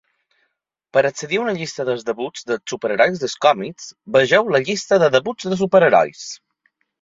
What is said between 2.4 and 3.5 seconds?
dels superherois dels